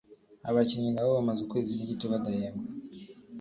abakinnyi 0.49 0.91
nabo 0.91 1.09
bamaze 1.17 1.39
ukwezi 1.43 1.71
n’igice 1.73 2.05
badahembwa 2.13 2.67